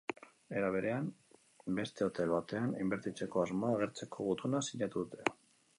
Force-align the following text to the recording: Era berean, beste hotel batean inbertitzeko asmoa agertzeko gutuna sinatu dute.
Era 0.61 0.69
berean, 0.75 1.09
beste 1.81 2.07
hotel 2.07 2.33
batean 2.37 2.73
inbertitzeko 2.87 3.45
asmoa 3.47 3.73
agertzeko 3.79 4.31
gutuna 4.31 4.65
sinatu 4.73 5.07
dute. 5.07 5.33